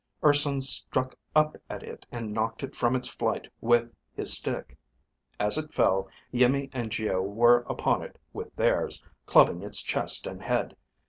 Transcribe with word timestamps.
Urson 0.23 0.59
struck 0.61 1.13
up 1.35 1.57
at 1.69 1.83
it 1.83 2.07
and 2.11 2.33
knocked 2.33 2.63
it 2.63 2.75
from 2.75 2.95
its 2.95 3.07
flight 3.07 3.47
with 3.61 3.95
his 4.15 4.35
stick. 4.35 4.75
As 5.39 5.59
it 5.59 5.71
fell, 5.75 6.09
Iimmi 6.33 6.71
and 6.73 6.91
Geo 6.91 7.21
were 7.21 7.59
upon 7.69 8.01
it 8.01 8.17
with 8.33 8.55
theirs, 8.55 9.05
clubbing 9.27 9.61
its 9.61 9.83
chest 9.83 10.25
and 10.25 10.41
head. 10.41 10.75